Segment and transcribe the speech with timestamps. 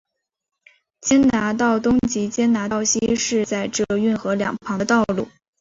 [1.01, 5.27] 坚拿道东及坚拿道西是在这运河两旁的道路。